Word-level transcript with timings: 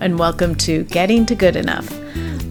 and 0.00 0.18
welcome 0.18 0.54
to 0.54 0.82
Getting 0.84 1.26
to 1.26 1.34
Good 1.34 1.56
Enough, 1.56 1.90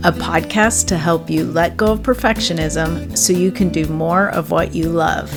a 0.04 0.11
podcast 0.11 0.88
to 0.88 0.97
help 0.97 1.31
you 1.31 1.46
let 1.46 1.77
go 1.77 1.93
of 1.93 2.02
perfectionism 2.02 3.18
so 3.18 3.34
you 3.34 3.52
can 3.52 3.70
do 3.70 3.86
more 3.88 4.29
of 4.29 4.52
what 4.52 4.75
you 4.75 4.88
love. 4.89 5.34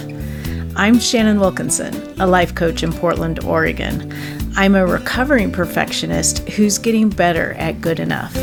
I'm 0.76 1.00
Shannon 1.00 1.40
Wilkinson, 1.40 1.94
a 2.20 2.26
life 2.26 2.54
coach 2.54 2.82
in 2.82 2.92
Portland, 2.92 3.42
Oregon. 3.44 4.12
I'm 4.56 4.74
a 4.74 4.86
recovering 4.86 5.50
perfectionist 5.52 6.40
who's 6.50 6.76
getting 6.76 7.08
better 7.08 7.54
at 7.54 7.80
good 7.80 7.98
enough. 7.98 8.34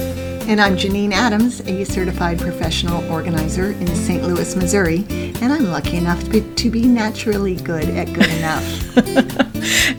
And 0.49 0.59
I'm 0.59 0.75
Janine 0.75 1.11
Adams, 1.11 1.61
a 1.67 1.83
certified 1.83 2.39
professional 2.39 3.07
organizer 3.11 3.73
in 3.73 3.85
St. 3.85 4.23
Louis, 4.23 4.55
Missouri, 4.55 5.05
and 5.07 5.53
I'm 5.53 5.65
lucky 5.65 5.97
enough 5.97 6.23
to 6.23 6.29
be, 6.31 6.41
to 6.55 6.71
be 6.71 6.87
naturally 6.87 7.55
good 7.55 7.87
at 7.89 8.11
good 8.11 8.27
enough. 8.31 8.97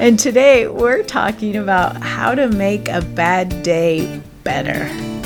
and 0.01 0.19
today 0.19 0.67
we're 0.67 1.05
talking 1.05 1.55
about 1.55 2.03
how 2.03 2.35
to 2.35 2.49
make 2.49 2.89
a 2.89 3.01
bad 3.01 3.63
day 3.63 4.21
better. 4.43 4.87
Hey 4.87 5.23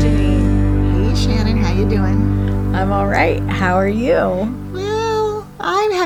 Janine, 0.00 1.10
hey 1.10 1.14
Shannon, 1.14 1.58
how 1.58 1.74
you 1.74 1.86
doing? 1.86 2.74
I'm 2.74 2.90
all 2.90 3.06
right. 3.06 3.42
How 3.42 3.74
are 3.74 3.86
you? 3.86 4.65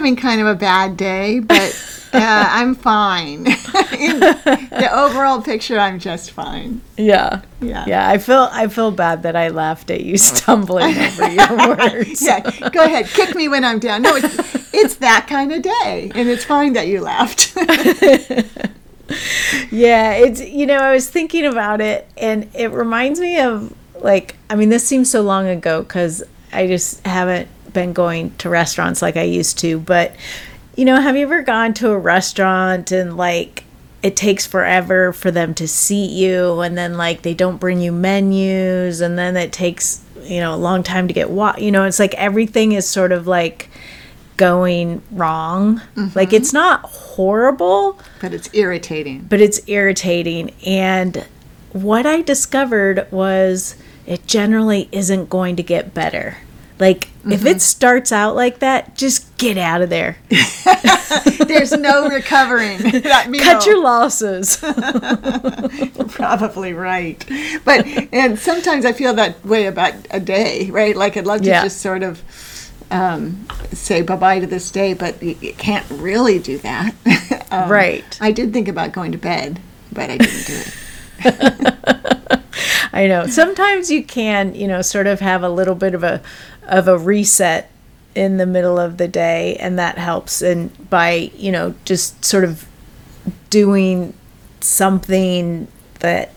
Having 0.01 0.17
kind 0.17 0.41
of 0.41 0.47
a 0.47 0.55
bad 0.55 0.97
day, 0.97 1.41
but 1.41 2.09
uh, 2.15 2.47
I'm 2.49 2.75
fine. 2.75 3.41
In 3.99 4.19
the 4.19 4.89
overall 4.91 5.43
picture, 5.43 5.79
I'm 5.79 5.99
just 5.99 6.31
fine. 6.31 6.81
Yeah. 6.97 7.43
Yeah. 7.61 7.85
Yeah, 7.87 8.09
I 8.09 8.17
feel 8.17 8.49
I 8.51 8.69
feel 8.69 8.93
bad 8.93 9.25
that 9.25 9.37
I 9.37 9.49
laughed 9.49 9.91
at 9.91 10.01
you 10.01 10.17
stumbling 10.31 10.97
over 10.97 11.29
your 11.29 11.69
words. 11.77 12.23
Yeah, 12.23 12.41
go 12.71 12.83
ahead, 12.83 13.09
kick 13.09 13.37
me 13.37 13.49
when 13.49 13.63
I'm 13.63 13.79
down. 13.79 14.01
No, 14.01 14.17
it's, 14.17 14.73
it's 14.73 14.95
that 14.97 15.27
kind 15.29 15.53
of 15.53 15.61
day, 15.61 16.11
and 16.15 16.31
it's 16.31 16.47
fine 16.47 16.73
that 16.73 16.87
you 16.87 17.03
laughed. 17.03 17.53
yeah, 19.71 20.13
it's 20.15 20.41
you 20.41 20.65
know, 20.65 20.79
I 20.79 20.95
was 20.95 21.11
thinking 21.11 21.45
about 21.45 21.83
it 21.83 22.09
and 22.17 22.49
it 22.55 22.71
reminds 22.71 23.21
me 23.21 23.39
of 23.39 23.75
like 23.97 24.37
I 24.49 24.55
mean, 24.55 24.71
this 24.71 24.87
seems 24.87 25.11
so 25.11 25.21
long 25.21 25.47
ago 25.47 25.85
cuz 25.85 26.23
I 26.55 26.67
just 26.67 27.07
haven't 27.07 27.51
been 27.73 27.93
going 27.93 28.35
to 28.39 28.49
restaurants 28.49 29.03
like 29.03 29.17
I 29.17 29.23
used 29.23 29.59
to, 29.61 29.79
but 29.79 30.15
you 30.77 30.85
know, 30.85 31.01
have 31.01 31.17
you 31.17 31.25
ever 31.25 31.43
gone 31.43 31.75
to 31.75 31.91
a 31.91 31.99
restaurant 31.99 32.93
and 32.93 33.17
like 33.17 33.65
it 34.03 34.17
takes 34.17 34.47
forever 34.47 35.13
for 35.13 35.31
them 35.31 35.53
to 35.55 35.69
seat 35.69 36.11
you 36.11 36.61
and 36.61 36.77
then 36.77 36.97
like 36.97 37.23
they 37.23 37.35
don't 37.35 37.59
bring 37.59 37.81
you 37.81 37.93
menus 37.93 39.01
and 39.01 39.19
then 39.19 39.37
it 39.37 39.53
takes, 39.53 40.03
you 40.23 40.41
know, 40.41 40.55
a 40.55 40.57
long 40.57 40.83
time 40.83 41.07
to 41.07 41.15
get 41.15 41.29
what, 41.29 41.61
you 41.61 41.71
know, 41.71 41.85
it's 41.85 41.99
like 41.99 42.15
everything 42.15 42.73
is 42.73 42.89
sort 42.89 43.13
of 43.13 43.27
like 43.27 43.69
going 44.37 45.03
wrong. 45.11 45.83
Like 46.15 46.33
it's 46.33 46.49
mm-hmm. 46.49 46.57
not 46.57 46.81
horrible, 46.85 47.99
but 48.23 48.33
it's 48.33 48.49
irritating. 48.55 49.27
but 49.29 49.41
it's 49.41 49.61
irritating. 49.69 50.53
And 50.65 51.27
what 51.73 52.07
I 52.07 52.23
discovered 52.23 53.07
was 53.11 53.77
it 54.07 54.27
generally 54.27 54.89
isn't 54.93 55.29
going 55.29 55.57
to 55.57 55.63
get 55.63 55.93
better. 55.93 56.39
Like, 56.81 57.09
if 57.31 57.45
it 57.45 57.61
starts 57.61 58.11
out 58.11 58.35
like 58.35 58.61
that, 58.61 58.97
just 58.97 59.37
get 59.37 59.59
out 59.59 59.83
of 59.83 59.91
there. 59.91 60.17
There's 61.47 61.73
no 61.73 62.09
recovering. 62.09 62.79
Cut 63.03 63.67
your 63.67 63.83
losses. 63.83 64.61
You're 64.63 66.09
probably 66.09 66.73
right 66.73 67.23
but 67.65 67.87
and 68.13 68.39
sometimes 68.39 68.85
i 68.85 68.93
feel 68.93 69.15
that 69.15 69.45
way 69.45 69.67
about 69.67 69.95
a 70.11 70.19
day 70.21 70.71
right 70.71 70.97
like 70.97 71.17
i'd 71.17 71.27
love 71.27 71.41
to 71.43 71.47
Yeah. 71.49 71.63
just 71.63 71.81
sort 71.81 72.03
of 72.03 72.23
um, 72.91 73.47
say 73.73 74.03
bye-bye 74.03 74.41
to 74.41 74.47
this 74.47 74.71
day 74.71 74.95
but 74.95 75.23
you, 75.23 75.37
you 75.41 75.53
can't 75.55 75.87
really 75.91 76.39
do 76.39 76.59
that 76.59 76.95
um, 77.51 77.71
Right. 77.71 78.19
i 78.21 78.33
did 78.33 78.53
think 78.53 78.69
about 78.69 78.93
going 78.93 79.13
to 79.13 79.19
bed 79.19 79.61
but 79.93 80.11
i 80.11 80.17
didn't 80.19 80.47
do 80.47 80.63
it 81.25 82.40
I 82.93 83.07
know. 83.07 83.27
Sometimes 83.27 83.91
you 83.91 84.03
can, 84.03 84.55
you 84.55 84.67
know, 84.67 84.83
sort 84.83 85.07
of 85.07 85.21
have 85.21 85.43
a 85.43 85.49
little 85.49 85.75
bit 85.75 85.95
of 85.95 86.03
a 86.03 86.21
of 86.67 86.89
a 86.89 86.99
reset 86.99 87.71
in 88.15 88.37
the 88.39 88.47
middle 88.47 88.79
of 88.79 88.97
the 88.97 89.07
day 89.09 89.57
and 89.57 89.79
that 89.79 89.97
helps 89.99 90.43
and 90.43 90.91
by, 90.91 91.31
you 91.37 91.53
know, 91.53 91.75
just 91.85 92.25
sort 92.25 92.45
of 92.45 92.67
doing 93.51 94.13
something 94.61 95.69
that 96.01 96.33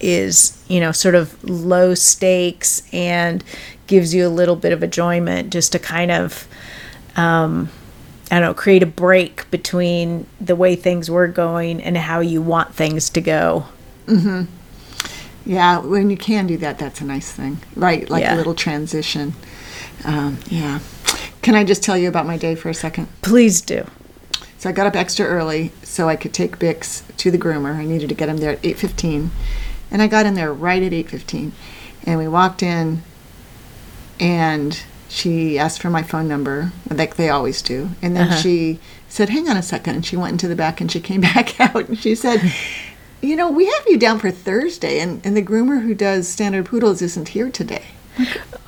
is, 0.00 0.62
you 0.68 0.80
know, 0.80 0.92
sort 0.92 1.14
of 1.14 1.42
low 1.44 1.94
stakes 1.94 2.82
and 2.92 3.44
gives 3.86 4.14
you 4.14 4.26
a 4.26 4.28
little 4.30 4.56
bit 4.56 4.72
of 4.72 4.82
enjoyment 4.82 5.52
just 5.52 5.72
to 5.72 5.78
kind 5.78 6.10
of 6.10 6.48
um 7.16 7.68
I 8.30 8.36
don't 8.40 8.48
know, 8.48 8.54
create 8.54 8.82
a 8.82 8.86
break 8.86 9.48
between 9.50 10.26
the 10.40 10.56
way 10.56 10.74
things 10.76 11.10
were 11.10 11.28
going 11.28 11.82
and 11.82 11.96
how 11.96 12.20
you 12.20 12.40
want 12.40 12.74
things 12.74 13.10
to 13.10 13.20
go. 13.20 13.66
Yeah 15.46 15.78
when 15.78 16.10
you 16.10 16.16
can 16.16 16.46
do 16.46 16.56
that 16.56 16.78
that's 16.78 17.00
a 17.00 17.04
nice 17.04 17.30
thing 17.32 17.58
right 17.76 18.08
like 18.10 18.22
Yeah. 18.22 18.34
a 18.34 18.36
little 18.36 18.54
transition 18.54 19.34
um, 20.04 20.38
yeah 20.48 20.80
can 21.42 21.54
i 21.54 21.64
just 21.64 21.82
tell 21.82 21.96
you 21.98 22.08
about 22.08 22.26
my 22.26 22.36
day 22.38 22.54
for 22.54 22.68
a 22.70 22.74
second 22.74 23.08
Please 23.22 23.60
do. 23.60 23.86
So 24.58 24.70
I 24.70 24.72
got 24.72 24.86
up 24.86 24.96
extra 24.96 25.26
early 25.26 25.72
so 25.82 26.08
I 26.08 26.16
could 26.16 26.32
take 26.32 26.58
Bix 26.58 27.02
to 27.18 27.30
the 27.30 27.36
groomer. 27.36 27.74
I 27.76 27.84
needed 27.84 28.08
to 28.08 28.14
get 28.14 28.30
him 28.30 28.38
there 28.38 28.52
at 28.52 28.62
8:15. 28.62 29.28
And 29.90 30.00
I 30.00 30.06
got 30.06 30.24
in 30.24 30.32
there 30.34 30.54
right 30.54 30.82
at 30.82 30.92
8:15. 30.92 31.52
And 32.06 32.18
we 32.18 32.26
walked 32.28 32.62
in 32.62 33.02
and 34.18 34.82
she 35.08 35.58
asked 35.58 35.80
for 35.82 35.90
my 35.90 36.02
phone 36.02 36.28
number, 36.28 36.72
like 36.90 37.16
they 37.16 37.28
always 37.28 37.60
do. 37.62 37.90
And 38.00 38.16
then 38.16 38.28
Uh-huh. 38.28 38.36
she 38.40 38.80
said, 39.08 39.28
"Hang 39.28 39.48
on 39.50 39.56
a 39.58 39.62
second. 39.62 39.96
And 39.96 40.06
she 40.06 40.16
went 40.16 40.32
into 40.32 40.48
the 40.48 40.56
back 40.56 40.80
and 40.80 40.90
she 40.90 41.00
came 41.00 41.20
back 41.32 41.60
out 41.60 41.88
and 41.88 41.98
she 41.98 42.14
said, 42.14 42.40
"You 43.24 43.36
know, 43.36 43.50
we 43.50 43.66
have 43.66 43.84
you 43.88 43.98
down 43.98 44.18
for 44.18 44.30
Thursday 44.30 45.00
and 45.00 45.20
and 45.24 45.36
the 45.36 45.42
groomer 45.42 45.82
who 45.82 45.94
does 45.94 46.28
standard 46.28 46.66
poodles 46.66 47.02
isn't 47.02 47.28
here 47.28 47.50
today." 47.50 47.84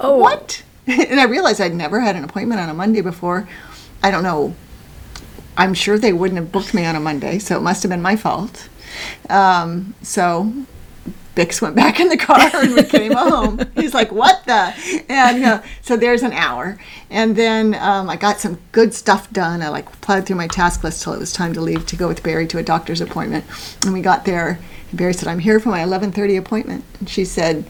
Oh, 0.00 0.16
what? 0.16 0.62
and 0.86 1.20
I 1.20 1.24
realized 1.24 1.60
I'd 1.60 1.74
never 1.74 2.00
had 2.00 2.16
an 2.16 2.24
appointment 2.24 2.60
on 2.60 2.68
a 2.68 2.74
Monday 2.74 3.00
before. 3.00 3.48
I 4.02 4.10
don't 4.10 4.22
know. 4.22 4.54
I'm 5.56 5.74
sure 5.74 5.98
they 5.98 6.12
wouldn't 6.12 6.38
have 6.38 6.52
booked 6.52 6.74
me 6.74 6.84
on 6.84 6.96
a 6.96 7.00
Monday, 7.00 7.38
so 7.38 7.56
it 7.56 7.60
must 7.60 7.82
have 7.82 7.90
been 7.90 8.02
my 8.02 8.16
fault. 8.16 8.68
Um, 9.30 9.94
so 10.02 10.52
Bix 11.36 11.60
went 11.60 11.76
back 11.76 12.00
in 12.00 12.08
the 12.08 12.16
car 12.16 12.40
and 12.54 12.74
we 12.74 12.82
came 12.82 13.12
home. 13.12 13.60
He's 13.76 13.94
like, 13.94 14.10
"What 14.10 14.44
the?" 14.46 14.74
And 15.08 15.44
uh, 15.44 15.62
so 15.82 15.96
there's 15.96 16.22
an 16.22 16.32
hour, 16.32 16.78
and 17.10 17.36
then 17.36 17.74
um, 17.74 18.08
I 18.08 18.16
got 18.16 18.40
some 18.40 18.58
good 18.72 18.94
stuff 18.94 19.30
done. 19.30 19.62
I 19.62 19.68
like 19.68 20.00
plowed 20.00 20.26
through 20.26 20.36
my 20.36 20.48
task 20.48 20.82
list 20.82 21.02
till 21.02 21.12
it 21.12 21.18
was 21.20 21.32
time 21.32 21.52
to 21.52 21.60
leave 21.60 21.86
to 21.86 21.96
go 21.96 22.08
with 22.08 22.22
Barry 22.22 22.46
to 22.48 22.58
a 22.58 22.62
doctor's 22.62 23.00
appointment. 23.00 23.44
And 23.82 23.92
we 23.92 24.00
got 24.00 24.24
there. 24.24 24.58
And 24.90 24.98
Barry 24.98 25.12
said, 25.12 25.28
"I'm 25.28 25.38
here 25.38 25.60
for 25.60 25.68
my 25.68 25.80
11:30 25.80 26.38
appointment," 26.38 26.84
and 26.98 27.08
she 27.08 27.24
said, 27.24 27.66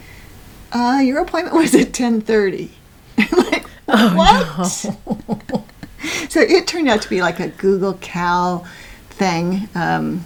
uh, 0.71 1.01
"Your 1.03 1.21
appointment 1.21 1.55
was 1.55 1.75
at 1.75 1.91
10:30." 1.91 2.69
like, 3.37 3.67
what? 3.85 4.65
so 6.29 6.39
it 6.39 6.67
turned 6.67 6.87
out 6.87 7.01
to 7.01 7.09
be 7.09 7.21
like 7.21 7.39
a 7.41 7.49
Google 7.49 7.93
Cal 7.95 8.65
thing. 9.09 9.67
Um, 9.75 10.23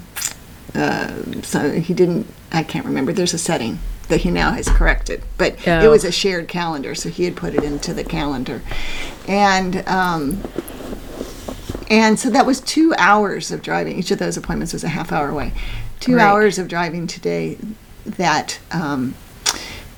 uh, 0.75 1.11
so 1.41 1.71
he 1.71 1.93
didn't. 1.93 2.27
I 2.51 2.63
can't 2.63 2.85
remember. 2.85 3.13
There's 3.13 3.33
a 3.33 3.37
setting 3.37 3.79
that 4.09 4.21
he 4.21 4.31
now 4.31 4.51
has 4.51 4.67
corrected, 4.67 5.23
but 5.37 5.53
it 5.65 5.67
Oh. 5.67 5.89
was 5.89 6.03
a 6.03 6.11
shared 6.11 6.47
calendar, 6.47 6.93
so 6.95 7.09
he 7.09 7.23
had 7.23 7.35
put 7.35 7.53
it 7.55 7.63
into 7.63 7.93
the 7.93 8.03
calendar, 8.03 8.61
and 9.27 9.87
um, 9.87 10.41
and 11.89 12.19
so 12.19 12.29
that 12.29 12.45
was 12.45 12.61
two 12.61 12.93
hours 12.97 13.51
of 13.51 13.61
driving. 13.61 13.97
Each 13.97 14.11
of 14.11 14.19
those 14.19 14.37
appointments 14.37 14.73
was 14.73 14.83
a 14.83 14.89
half 14.89 15.11
hour 15.11 15.29
away. 15.29 15.53
Two 15.99 16.15
Right. 16.15 16.23
hours 16.25 16.57
of 16.57 16.67
driving 16.67 17.07
today 17.07 17.57
that 18.05 18.59
um, 18.71 19.13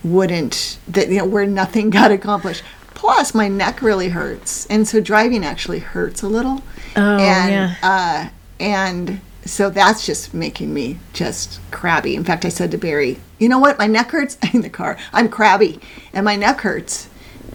wouldn't 0.03 0.77
that 0.87 1.09
you 1.09 1.17
know 1.19 1.25
where 1.25 1.45
nothing 1.45 1.89
got 1.99 2.11
accomplished. 2.11 2.63
Plus, 2.93 3.33
my 3.33 3.47
neck 3.47 3.81
really 3.81 4.09
hurts, 4.09 4.65
and 4.67 4.87
so 4.87 5.01
driving 5.01 5.43
actually 5.43 5.79
hurts 5.79 6.21
a 6.21 6.27
little. 6.27 6.61
Oh, 6.95 7.17
and, 7.17 7.51
yeah. 7.51 7.75
Uh, 7.81 8.29
and 8.59 9.19
so 9.45 9.69
that's 9.69 10.05
just 10.05 10.33
making 10.33 10.73
me 10.73 10.99
just 11.13 11.59
crabby. 11.71 12.15
In 12.15 12.23
fact, 12.23 12.45
I 12.45 12.49
said 12.49 12.71
to 12.71 12.77
Barry, 12.77 13.19
"You 13.39 13.49
know 13.49 13.59
what? 13.59 13.77
My 13.77 13.87
neck 13.87 14.11
hurts 14.11 14.37
in 14.53 14.61
the 14.61 14.69
car. 14.69 14.97
I'm 15.11 15.29
crabby, 15.29 15.79
and 16.13 16.25
my 16.25 16.35
neck 16.35 16.61
hurts." 16.61 17.09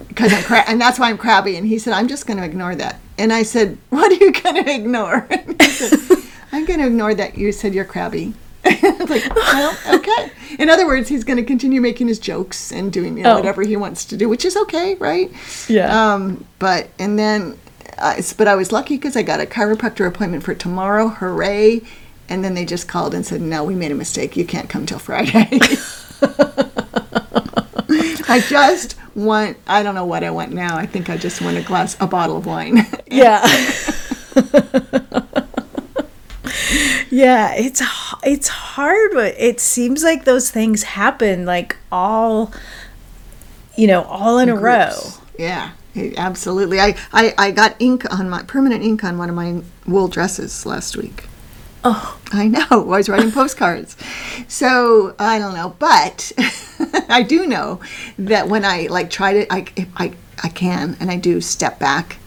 Because 0.07 0.33
I'm 0.33 0.43
cra- 0.45 0.65
and 0.69 0.81
that's 0.81 0.99
why 0.99 1.11
I'm 1.11 1.19
crabby. 1.19 1.57
And 1.57 1.67
he 1.67 1.79
said, 1.79 1.93
"I'm 1.93 2.09
just 2.09 2.27
going 2.27 2.39
to 2.39 2.45
ignore 2.45 2.75
that." 2.77 3.01
And 3.19 3.33
I 3.33 3.43
said, 3.43 3.79
"What 3.91 4.11
are 4.13 4.15
you 4.25 4.33
going 4.33 4.65
to 4.65 4.73
ignore?" 4.75 5.27
Said, 5.61 5.99
"I'm 6.53 6.65
going 6.67 6.79
to 6.81 6.87
ignore 6.87 7.15
that 7.15 7.37
you 7.37 7.51
said 7.53 7.75
you're 7.75 7.85
crabby." 7.85 8.35
Like, 9.09 9.35
well, 9.35 9.75
okay. 9.95 10.31
In 10.59 10.69
other 10.69 10.85
words, 10.87 11.09
he's 11.09 11.25
going 11.25 11.39
to 11.39 11.43
continue 11.43 11.81
making 11.81 12.09
his 12.09 12.19
jokes 12.19 12.71
and 12.73 12.93
doing 12.93 13.17
you 13.17 13.23
know, 13.23 13.33
Oh. 13.33 13.37
whatever 13.37 13.63
he 13.63 13.75
wants 13.77 14.05
to 14.07 14.17
do, 14.19 14.29
which 14.29 14.45
is 14.45 14.55
okay, 14.57 14.97
right? 14.97 15.31
Yeah. 15.69 16.13
Um, 16.15 16.45
but 16.59 16.89
and 16.99 17.19
then, 17.19 17.59
but 18.37 18.49
I 18.49 18.55
was 18.55 18.73
lucky 18.73 18.97
because 18.97 19.17
I 19.17 19.23
got 19.23 19.41
a 19.41 19.47
chiropractor 19.47 20.07
appointment 20.07 20.45
for 20.45 20.55
tomorrow. 20.55 21.09
Hooray! 21.09 21.83
And 22.29 22.45
then 22.45 22.55
they 22.55 22.65
just 22.65 22.89
called 22.89 23.15
and 23.15 23.25
said, 23.25 23.41
"No, 23.41 23.65
we 23.65 23.75
made 23.75 23.91
a 23.91 23.95
mistake. 23.95 24.37
You 24.37 24.45
can't 24.45 24.69
come 24.69 24.87
till 24.87 24.99
Friday." 24.99 25.49
I 28.31 28.41
just 28.41 28.97
want 29.15 29.57
I 29.67 29.83
don't 29.83 29.95
know 29.95 30.05
what 30.05 30.23
I 30.23 30.31
want 30.31 30.53
now. 30.53 30.77
I 30.77 30.87
think 30.87 31.09
I 31.09 31.17
just 31.17 31.41
want 31.41 31.57
a 31.57 31.63
glass, 31.63 31.97
a 32.01 32.07
bottle 32.07 32.37
of 32.37 32.47
wine. 32.47 32.87
Yeah. 33.11 33.41
yeah, 37.11 37.55
it's 37.55 37.83
it's 38.23 38.49
hard, 38.49 39.11
but 39.15 39.35
it 39.39 39.61
seems 39.61 40.05
like 40.05 40.25
those 40.25 40.51
things 40.51 40.83
happen 40.83 41.47
like 41.47 41.77
all 41.91 42.53
you 43.77 43.87
know, 43.87 44.03
all 44.03 44.39
in 44.39 44.51
a 44.51 44.57
row. 44.57 44.93
Yeah, 45.39 45.71
absolutely. 45.97 46.81
I, 46.81 46.97
I, 47.13 47.35
I 47.39 47.51
got 47.51 47.77
ink 47.79 48.11
on 48.13 48.29
my 48.29 48.43
permanent 48.43 48.83
ink 48.83 49.05
on 49.05 49.19
one 49.19 49.29
of 49.29 49.35
my 49.35 49.63
wool 49.87 50.09
dresses 50.09 50.67
last 50.67 50.97
week. 50.97 51.25
Oh, 51.85 52.19
I 52.33 52.49
know. 52.49 52.67
I 52.71 52.77
was 52.77 53.09
writing 53.09 53.33
postcards. 53.33 53.97
So 54.49 55.15
I 55.19 55.39
don't 55.39 55.55
know, 55.55 55.77
but 55.79 56.33
I 57.09 57.23
do 57.23 57.47
know 57.47 57.81
that 58.19 58.49
when 58.49 58.65
I 58.65 58.89
like 58.91 59.11
try 59.11 59.33
to, 59.33 59.53
I, 59.53 59.67
I, 59.97 60.13
I 60.43 60.49
can, 60.49 60.97
and 61.01 61.11
I 61.11 61.17
do 61.17 61.41
step 61.41 61.79
back 61.79 62.19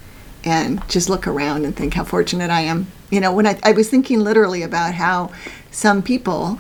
and 0.44 0.88
just 0.90 1.10
look 1.10 1.28
around 1.28 1.66
and 1.66 1.76
think 1.76 1.94
how 1.94 2.04
fortunate 2.04 2.50
I 2.50 2.62
am. 2.62 2.88
You 3.10 3.20
know, 3.20 3.34
when 3.34 3.46
I, 3.46 3.60
I 3.62 3.74
was 3.74 3.90
thinking 3.90 4.22
literally 4.22 4.64
about 4.64 4.96
how 4.96 5.32
some 5.70 6.02
people 6.02 6.60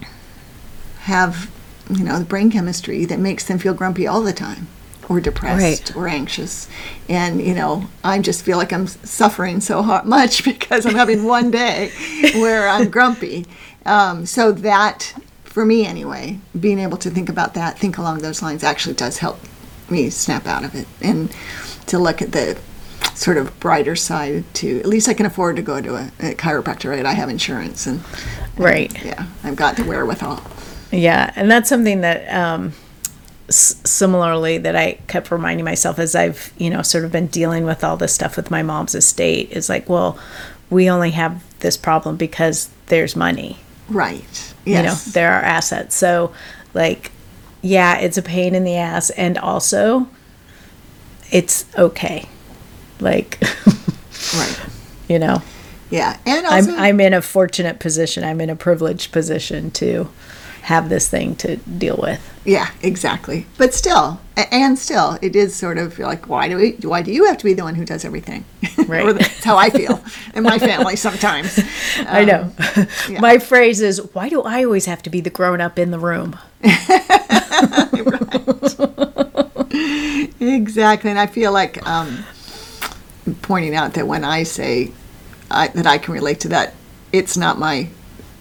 have, 1.01 1.49
you 1.89 2.03
know, 2.03 2.19
the 2.19 2.25
brain 2.25 2.51
chemistry 2.51 3.05
that 3.05 3.19
makes 3.19 3.45
them 3.45 3.57
feel 3.57 3.73
grumpy 3.73 4.05
all 4.05 4.21
the 4.21 4.33
time 4.33 4.67
or 5.09 5.19
depressed 5.19 5.89
Right. 5.89 5.95
or 5.95 6.07
anxious. 6.07 6.67
And, 7.09 7.41
you 7.41 7.53
know, 7.53 7.87
I 8.03 8.19
just 8.19 8.43
feel 8.43 8.57
like 8.57 8.71
I'm 8.71 8.87
suffering 8.87 9.59
so 9.61 9.81
hard, 9.83 10.05
much 10.05 10.43
because 10.43 10.85
I'm 10.85 10.95
having 10.95 11.23
one 11.23 11.51
day 11.51 11.91
where 12.35 12.67
I'm 12.67 12.89
grumpy. 12.89 13.45
Um, 13.85 14.25
so 14.25 14.51
that, 14.51 15.13
for 15.43 15.65
me 15.65 15.85
anyway, 15.85 16.39
being 16.59 16.79
able 16.79 16.97
to 16.97 17.09
think 17.09 17.29
about 17.29 17.53
that, 17.55 17.77
think 17.79 17.97
along 17.97 18.19
those 18.19 18.41
lines 18.41 18.63
actually 18.63 18.95
does 18.95 19.17
help 19.17 19.39
me 19.89 20.09
snap 20.09 20.45
out 20.47 20.63
of 20.63 20.73
it 20.75 20.87
and 21.01 21.35
to 21.87 21.99
look 21.99 22.21
at 22.21 22.31
the 22.31 22.57
sort 23.15 23.35
of 23.37 23.59
brighter 23.59 23.95
side 23.95 24.45
to 24.53 24.79
at 24.79 24.85
least 24.85 25.09
I 25.09 25.13
can 25.13 25.25
afford 25.25 25.57
to 25.57 25.61
go 25.61 25.81
to 25.81 25.95
a, 25.95 26.11
a 26.19 26.35
chiropractor, 26.35 26.91
right? 26.91 27.05
I 27.05 27.13
have 27.13 27.27
insurance 27.29 27.85
and 27.87 28.01
right. 28.57 28.93
yeah, 29.03 29.27
I've 29.43 29.57
got 29.57 29.75
the 29.75 29.83
wherewithal. 29.83 30.41
Yeah, 30.91 31.31
and 31.35 31.49
that's 31.51 31.67
something 31.67 32.01
that 32.01 32.33
um, 32.33 32.73
s- 33.51 33.75
similarly 33.83 34.57
that 34.57 34.75
I 34.75 34.93
kept 35.07 35.31
reminding 35.31 35.63
myself 35.65 35.99
as 35.99 36.15
I've 36.15 36.51
you 36.57 36.69
know 36.69 36.81
sort 36.81 37.05
of 37.05 37.11
been 37.11 37.27
dealing 37.27 37.65
with 37.65 37.83
all 37.83 37.97
this 37.97 38.13
stuff 38.13 38.35
with 38.37 38.49
my 38.51 38.63
mom's 38.63 38.95
estate 38.95 39.51
is 39.51 39.69
like, 39.69 39.87
well, 39.89 40.17
we 40.69 40.89
only 40.89 41.11
have 41.11 41.43
this 41.59 41.77
problem 41.77 42.15
because 42.17 42.69
there's 42.87 43.15
money. 43.15 43.57
Right. 43.89 44.53
Yes. 44.65 44.77
You 44.77 44.83
know, 44.83 44.95
there 45.13 45.33
are 45.33 45.41
assets. 45.41 45.95
So, 45.95 46.33
like, 46.73 47.11
yeah, 47.61 47.97
it's 47.99 48.17
a 48.17 48.21
pain 48.21 48.55
in 48.55 48.63
the 48.63 48.75
ass, 48.77 49.09
and 49.11 49.37
also, 49.37 50.07
it's 51.31 51.65
okay. 51.77 52.27
Like, 52.99 53.39
right. 54.35 54.59
you 55.09 55.19
know, 55.19 55.41
Yeah. 55.89 56.17
And 56.25 56.45
I'm 56.47 56.69
I'm 56.71 56.99
in 57.01 57.13
a 57.13 57.21
fortunate 57.21 57.79
position. 57.79 58.23
I'm 58.23 58.39
in 58.41 58.49
a 58.49 58.55
privileged 58.55 59.11
position 59.11 59.71
to 59.71 60.09
have 60.61 60.89
this 60.89 61.09
thing 61.09 61.35
to 61.37 61.57
deal 61.57 61.97
with. 61.97 62.21
Yeah, 62.45 62.69
exactly. 62.81 63.45
But 63.57 63.73
still, 63.73 64.19
and 64.35 64.77
still, 64.77 65.17
it 65.21 65.35
is 65.35 65.55
sort 65.55 65.77
of 65.77 65.97
like, 65.99 66.27
why 66.27 66.47
do 66.47 66.57
we? 66.57 66.71
Why 66.81 67.01
do 67.01 67.11
you 67.11 67.25
have 67.25 67.37
to 67.37 67.43
be 67.45 67.53
the 67.53 67.63
one 67.63 67.75
who 67.75 67.85
does 67.85 68.05
everything? 68.05 68.45
Right. 68.87 69.05
or 69.05 69.13
that's 69.13 69.43
how 69.43 69.57
I 69.57 69.69
feel 69.69 70.03
in 70.33 70.43
my 70.43 70.59
family 70.59 70.95
sometimes. 71.07 71.59
I 71.99 72.25
know. 72.25 72.51
yeah. 73.07 73.21
My 73.21 73.37
phrase 73.37 73.79
is, 73.79 73.99
why 74.13 74.27
do 74.27 74.41
I 74.41 74.65
always 74.65 74.85
have 74.85 75.01
to 75.03 75.09
be 75.09 75.21
the 75.21 75.29
grown 75.29 75.61
up 75.61 75.79
in 75.79 75.91
the 75.91 75.99
room? 75.99 76.37
Exactly, 80.41 81.09
and 81.11 81.19
I 81.19 81.27
feel 81.27 81.51
like 81.51 81.85
um, 81.87 82.25
pointing 83.43 83.75
out 83.75 83.93
that 83.93 84.07
when 84.07 84.23
I 84.25 84.43
say 84.43 84.91
I, 85.49 85.67
that 85.69 85.85
I 85.85 85.97
can 85.97 86.13
relate 86.13 86.39
to 86.41 86.47
that, 86.49 86.73
it's 87.13 87.37
not 87.37 87.59
my 87.59 87.89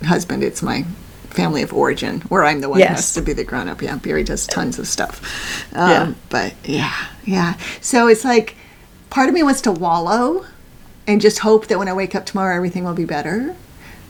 husband; 0.02 0.42
it's 0.42 0.62
my 0.62 0.84
family 1.30 1.62
of 1.62 1.72
origin, 1.72 2.20
where 2.22 2.44
I'm 2.44 2.60
the 2.60 2.68
one 2.68 2.80
who 2.80 2.86
has 2.86 3.14
to 3.14 3.22
be 3.22 3.32
the 3.32 3.44
grown 3.44 3.68
up. 3.68 3.80
Yeah, 3.82 3.96
Barry 3.96 4.24
does 4.24 4.46
tons 4.46 4.78
of 4.78 4.86
stuff. 4.86 5.20
Um, 5.74 5.90
Yeah. 5.90 6.14
But 6.28 6.54
yeah, 6.64 6.94
yeah. 7.24 7.54
So 7.80 8.08
it's 8.08 8.24
like 8.24 8.56
part 9.10 9.28
of 9.28 9.34
me 9.34 9.42
wants 9.42 9.60
to 9.62 9.72
wallow 9.72 10.44
and 11.06 11.20
just 11.20 11.38
hope 11.40 11.66
that 11.68 11.78
when 11.78 11.88
I 11.88 11.92
wake 11.92 12.14
up 12.14 12.26
tomorrow, 12.26 12.54
everything 12.54 12.84
will 12.84 12.94
be 12.94 13.04
better. 13.04 13.56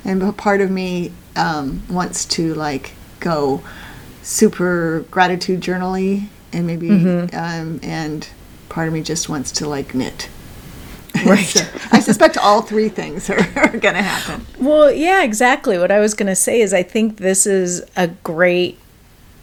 And 0.04 0.36
part 0.36 0.60
of 0.60 0.70
me 0.70 1.12
um, 1.36 1.82
wants 1.88 2.24
to 2.26 2.54
like 2.54 2.92
go 3.20 3.62
super 4.22 5.04
gratitude 5.10 5.60
journally 5.60 6.28
and 6.52 6.66
maybe 6.66 6.88
Mm-hmm. 6.88 7.36
um, 7.36 7.80
and 7.82 8.28
part 8.68 8.88
of 8.88 8.94
me 8.94 9.02
just 9.02 9.28
wants 9.28 9.52
to 9.52 9.68
like 9.68 9.94
knit. 9.94 10.28
Right. 11.26 11.44
So 11.44 11.60
I 11.92 12.00
suspect 12.00 12.38
all 12.38 12.62
three 12.62 12.88
things 12.88 13.28
are, 13.28 13.40
are 13.56 13.76
going 13.76 13.94
to 13.94 14.02
happen. 14.02 14.46
Well, 14.58 14.90
yeah, 14.90 15.22
exactly. 15.22 15.76
What 15.76 15.90
I 15.90 16.00
was 16.00 16.14
going 16.14 16.28
to 16.28 16.36
say 16.36 16.60
is 16.60 16.72
I 16.72 16.82
think 16.82 17.18
this 17.18 17.46
is 17.46 17.82
a 17.96 18.08
great 18.08 18.78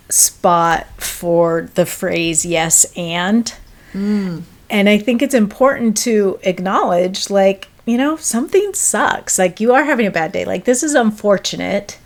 spot 0.10 0.88
for 0.98 1.70
the 1.76 1.86
phrase 1.86 2.46
yes 2.46 2.86
and. 2.96 3.54
Mm. 3.94 4.44
And 4.70 4.90
I 4.90 4.98
think 4.98 5.22
it's 5.22 5.34
important 5.34 5.98
to 5.98 6.40
acknowledge, 6.44 7.30
like, 7.30 7.68
you 7.86 7.98
know, 7.98 8.18
something 8.18 8.74
sucks. 8.74 9.40
Like, 9.40 9.60
you 9.60 9.74
are 9.74 9.84
having 9.84 10.08
a 10.08 10.12
bad 10.12 10.32
day. 10.32 10.46
Like, 10.46 10.66
this 10.66 10.84
is 10.84 10.94
unfortunate. 10.94 11.98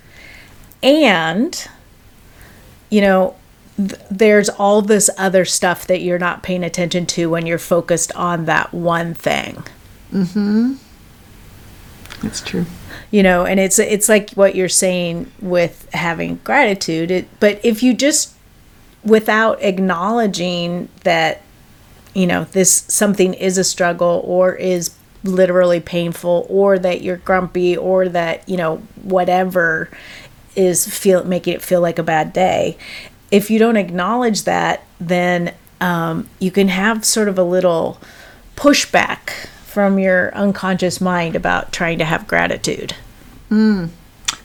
And, 0.83 1.67
you 2.89 3.01
know, 3.01 3.35
th- 3.89 4.01
there's 4.09 4.49
all 4.49 4.81
this 4.81 5.09
other 5.17 5.45
stuff 5.45 5.87
that 5.87 6.01
you're 6.01 6.19
not 6.19 6.43
paying 6.43 6.63
attention 6.63 7.05
to 7.07 7.29
when 7.29 7.45
you're 7.45 7.57
focused 7.57 8.11
on 8.15 8.45
that 8.45 8.73
one 8.73 9.13
thing. 9.13 9.63
Mhm. 10.13 10.77
That's 12.21 12.41
true. 12.41 12.65
you 13.09 13.23
know 13.23 13.45
and 13.45 13.59
it's 13.59 13.77
it's 13.79 14.07
like 14.07 14.29
what 14.31 14.55
you're 14.55 14.69
saying 14.69 15.29
with 15.41 15.87
having 15.93 16.39
gratitude 16.43 17.11
it, 17.11 17.27
but 17.39 17.59
if 17.63 17.81
you 17.83 17.93
just 17.93 18.33
without 19.03 19.61
acknowledging 19.61 20.87
that 21.03 21.41
you 22.13 22.27
know 22.27 22.43
this 22.51 22.71
something 22.87 23.33
is 23.33 23.57
a 23.57 23.63
struggle 23.63 24.21
or 24.25 24.53
is 24.53 24.91
literally 25.23 25.79
painful 25.79 26.45
or 26.49 26.77
that 26.79 27.01
you're 27.01 27.17
grumpy 27.17 27.75
or 27.75 28.07
that 28.09 28.47
you 28.47 28.57
know 28.57 28.77
whatever 29.03 29.89
is 30.55 30.87
feel 30.87 31.23
making 31.23 31.53
it 31.55 31.61
feel 31.61 31.81
like 31.81 31.97
a 31.99 32.03
bad 32.03 32.31
day 32.33 32.77
if 33.31 33.49
you 33.49 33.57
don't 33.57 33.77
acknowledge 33.77 34.43
that 34.43 34.83
then 34.99 35.53
um, 35.79 36.29
you 36.39 36.51
can 36.51 36.67
have 36.67 37.03
sort 37.03 37.27
of 37.27 37.39
a 37.39 37.43
little 37.43 37.99
pushback 38.55 39.47
from 39.65 39.97
your 39.97 40.33
unconscious 40.35 41.01
mind 41.01 41.35
about 41.35 41.71
trying 41.71 41.97
to 41.97 42.05
have 42.05 42.27
gratitude 42.27 42.93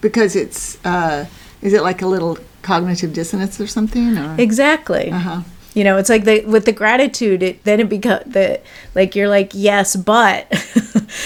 Because 0.00 0.37
it's, 0.37 0.85
uh, 0.85 1.26
is 1.62 1.73
it 1.73 1.83
like 1.83 2.02
a 2.02 2.07
little 2.07 2.38
cognitive 2.62 3.14
dissonance 3.14 3.61
or 3.61 3.66
something? 3.66 4.19
Or? 4.19 4.35
Exactly. 4.38 5.11
Uh-huh. 5.11 5.43
You 5.75 5.85
know, 5.85 5.97
it's 5.99 6.09
like 6.09 6.25
the 6.25 6.45
with 6.45 6.64
the 6.64 6.73
gratitude, 6.73 7.43
it 7.43 7.64
then 7.64 7.81
it 7.81 7.88
becomes 7.88 8.25
the 8.33 8.61
like 8.95 9.14
you're 9.14 9.28
like 9.28 9.50
yes, 9.52 9.95
but 9.95 10.50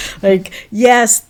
like 0.23 0.52
yes, 0.73 1.25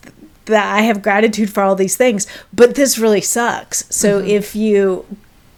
that 0.46 0.74
I 0.74 0.82
have 0.82 1.02
gratitude 1.02 1.50
for 1.50 1.62
all 1.62 1.74
these 1.74 1.96
things, 1.96 2.26
but 2.52 2.76
this 2.76 2.98
really 2.98 3.20
sucks. 3.20 3.84
So 3.94 4.20
if 4.20 4.56
you 4.56 5.04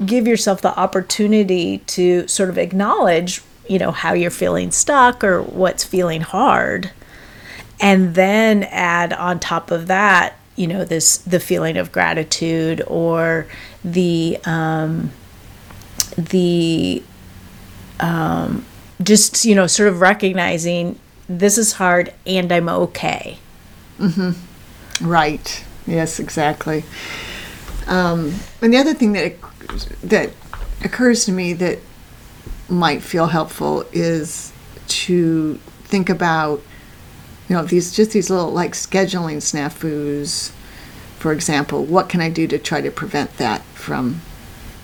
give 0.06 0.26
yourself 0.26 0.60
the 0.60 0.78
opportunity 0.78 1.78
to 1.78 2.26
sort 2.28 2.50
of 2.50 2.58
acknowledge, 2.58 3.42
you 3.68 3.78
know, 3.78 3.90
how 3.90 4.12
you're 4.12 4.30
feeling 4.30 4.70
stuck 4.70 5.22
or 5.24 5.42
what's 5.42 5.84
feeling 5.84 6.20
hard, 6.20 6.90
and 7.80 8.14
then 8.14 8.64
add 8.64 9.12
on 9.12 9.40
top 9.40 9.70
of 9.70 9.86
that 9.88 10.34
you 10.54 10.66
know 10.66 10.84
this 10.84 11.16
the 11.18 11.40
feeling 11.40 11.78
of 11.78 11.90
gratitude 11.90 12.82
or 12.86 13.46
the 13.82 14.38
um 14.44 15.10
the 16.18 17.02
um 18.00 18.62
just 19.02 19.46
you 19.46 19.54
know 19.54 19.66
sort 19.66 19.88
of 19.88 20.02
recognizing 20.02 20.98
this 21.26 21.56
is 21.56 21.72
hard 21.72 22.12
and 22.26 22.52
i'm 22.52 22.68
okay 22.68 23.38
Right. 25.00 25.64
Yes, 25.86 26.20
exactly. 26.20 26.84
Um, 27.86 28.34
and 28.60 28.72
the 28.72 28.78
other 28.78 28.94
thing 28.94 29.12
that 29.12 29.40
that 30.02 30.30
occurs 30.84 31.24
to 31.26 31.32
me 31.32 31.52
that 31.54 31.78
might 32.68 33.02
feel 33.02 33.26
helpful 33.26 33.84
is 33.92 34.52
to 34.86 35.56
think 35.84 36.08
about, 36.08 36.60
you 37.48 37.56
know, 37.56 37.64
these 37.64 37.92
just 37.92 38.12
these 38.12 38.30
little 38.30 38.50
like 38.50 38.72
scheduling 38.72 39.36
snafus. 39.38 40.50
For 41.18 41.32
example, 41.32 41.84
what 41.84 42.08
can 42.08 42.20
I 42.20 42.30
do 42.30 42.46
to 42.48 42.58
try 42.58 42.80
to 42.80 42.90
prevent 42.90 43.36
that 43.36 43.62
from 43.74 44.20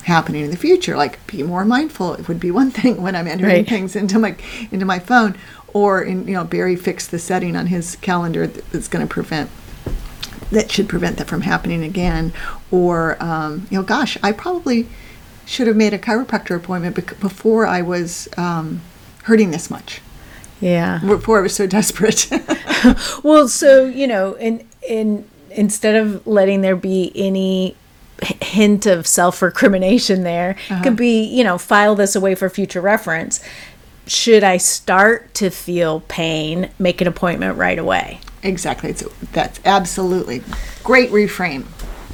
happening 0.04 0.44
in 0.44 0.50
the 0.50 0.56
future? 0.56 0.96
Like, 0.96 1.24
be 1.26 1.42
more 1.42 1.64
mindful. 1.64 2.14
It 2.14 2.28
would 2.28 2.38
be 2.40 2.50
one 2.50 2.70
thing 2.78 3.02
when 3.02 3.16
I'm 3.16 3.26
entering 3.26 3.48
Right. 3.56 3.68
things 3.68 3.96
into 3.96 4.18
my 4.18 4.36
into 4.70 4.84
my 4.86 4.98
phone, 4.98 5.36
or 5.72 6.02
in 6.02 6.26
you 6.28 6.34
know, 6.34 6.44
Barry 6.44 6.76
fixed 6.76 7.10
the 7.10 7.18
setting 7.18 7.56
on 7.56 7.66
his 7.66 7.96
calendar 7.96 8.46
that's 8.46 8.88
going 8.88 9.06
to 9.06 9.12
prevent 9.12 9.50
that 10.50 10.70
should 10.70 10.88
prevent 10.88 11.18
that 11.18 11.26
from 11.26 11.42
happening 11.42 11.82
again. 11.82 12.32
Or, 12.70 13.22
um, 13.22 13.66
you 13.70 13.78
know, 13.78 13.84
gosh, 13.84 14.16
I 14.22 14.32
probably 14.32 14.86
should 15.44 15.66
have 15.66 15.76
made 15.76 15.94
a 15.94 15.98
chiropractor 15.98 16.56
appointment 16.56 16.96
bec- 16.96 17.20
before 17.20 17.66
I 17.66 17.82
was 17.82 18.28
um, 18.36 18.80
hurting 19.24 19.50
this 19.50 19.70
much. 19.70 20.00
Yeah. 20.60 21.00
Before 21.04 21.38
I 21.38 21.42
was 21.42 21.54
so 21.54 21.66
desperate. 21.66 22.30
Well, 23.24 23.48
so 23.48 23.86
you 23.86 24.06
know, 24.06 24.34
in 24.34 24.64
in 24.88 25.28
instead 25.50 25.96
of 25.96 26.24
letting 26.28 26.60
there 26.60 26.76
be 26.76 27.10
any 27.16 27.74
hint 28.40 28.86
of 28.86 29.06
self-recrimination 29.06 30.22
there 30.24 30.56
could 30.82 30.96
be 30.96 31.22
you 31.22 31.44
know 31.44 31.56
file 31.56 31.94
this 31.94 32.16
away 32.16 32.34
for 32.34 32.50
future 32.50 32.80
reference 32.80 33.40
should 34.08 34.42
i 34.42 34.56
start 34.56 35.32
to 35.34 35.50
feel 35.50 36.00
pain 36.08 36.68
make 36.80 37.00
an 37.00 37.06
appointment 37.06 37.56
right 37.56 37.78
away 37.78 38.18
exactly. 38.42 38.90
It's, 38.90 39.02
that's 39.32 39.60
absolutely 39.64 40.42
great 40.84 41.10
reframe. 41.10 41.64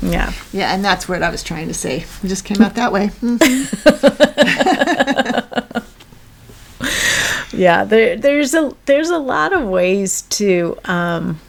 yeah 0.02 0.32
Yeah, 0.52 0.74
and 0.74 0.84
that's 0.84 1.08
what 1.08 1.22
I 1.22 1.30
was 1.30 1.42
trying 1.42 1.68
to 1.68 1.74
say. 1.74 2.04
It 2.22 2.28
just 2.28 2.44
came 2.44 2.60
out 2.62 2.74
that 2.74 2.92
way. 2.92 3.10
Mm. 3.20 5.84
yeah 7.52 7.84
there, 7.84 8.16
there's 8.16 8.54
a 8.54 8.72
there's 8.86 9.10
a 9.10 9.18
lot 9.18 9.52
of 9.52 9.62
ways 9.66 10.22
to 10.22 10.76
um 10.86 11.40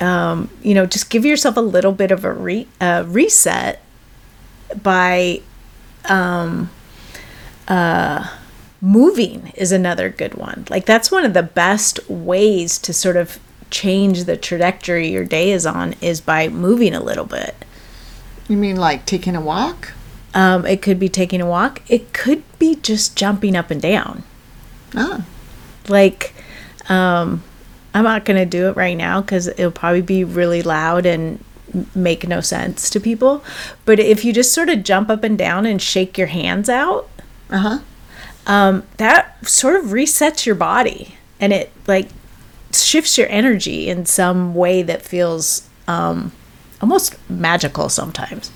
um 0.00 0.48
you 0.62 0.74
know 0.74 0.86
just 0.86 1.10
give 1.10 1.24
yourself 1.24 1.56
a 1.56 1.60
little 1.60 1.92
bit 1.92 2.10
of 2.10 2.24
a 2.24 2.32
re, 2.32 2.66
uh, 2.80 3.04
reset 3.06 3.82
by 4.82 5.40
um 6.06 6.70
uh 7.68 8.28
moving 8.80 9.52
is 9.56 9.72
another 9.72 10.08
good 10.08 10.34
one 10.34 10.64
like 10.70 10.86
that's 10.86 11.10
one 11.10 11.24
of 11.24 11.34
the 11.34 11.42
best 11.42 11.98
ways 12.08 12.78
to 12.78 12.92
sort 12.92 13.16
of 13.16 13.38
change 13.70 14.24
the 14.24 14.36
trajectory 14.36 15.08
your 15.08 15.24
day 15.24 15.50
is 15.50 15.66
on 15.66 15.94
is 16.00 16.20
by 16.20 16.48
moving 16.48 16.94
a 16.94 17.02
little 17.02 17.24
bit. 17.24 17.54
You 18.48 18.56
mean 18.56 18.76
like 18.76 19.06
taking 19.06 19.34
a 19.36 19.40
walk? 19.40 19.92
um 20.36 20.66
it 20.66 20.82
could 20.82 21.00
be 21.00 21.08
taking 21.08 21.40
a 21.40 21.46
walk. 21.46 21.82
It 21.88 22.12
could 22.12 22.44
be 22.58 22.76
just 22.76 23.16
jumping 23.16 23.56
up 23.56 23.70
and 23.70 23.82
down. 23.82 24.22
Ah, 24.94 25.24
like 25.88 26.34
um 26.88 27.42
i'm 27.94 28.04
not 28.04 28.24
gonna 28.24 28.46
do 28.46 28.68
it 28.68 28.76
right 28.76 28.96
now 28.96 29.20
because 29.20 29.48
it'll 29.48 29.72
probably 29.72 30.02
be 30.02 30.22
really 30.22 30.62
loud 30.62 31.06
and 31.06 31.42
make 31.94 32.28
no 32.28 32.40
sense 32.40 32.88
to 32.90 33.00
people. 33.00 33.42
But 33.84 33.98
if 33.98 34.24
you 34.24 34.32
just 34.32 34.52
sort 34.52 34.68
of 34.68 34.84
jump 34.84 35.10
up 35.10 35.24
and 35.24 35.36
down 35.36 35.66
and 35.66 35.80
shake 35.82 36.16
your 36.16 36.28
hands 36.28 36.68
out 36.68 37.08
uh 37.50 37.58
huh. 37.58 37.78
um 38.46 38.82
that 38.98 39.46
sort 39.48 39.76
of 39.76 39.86
resets 39.86 40.44
your 40.46 40.54
body. 40.54 41.16
And 41.40 41.52
it 41.52 41.72
like 41.86 42.08
shifts 42.84 43.16
your 43.18 43.28
energy 43.28 43.88
in 43.88 44.04
some 44.06 44.54
way 44.54 44.82
that 44.82 45.02
feels 45.02 45.68
um 45.88 46.32
almost 46.80 47.16
magical 47.30 47.88
sometimes 47.88 48.50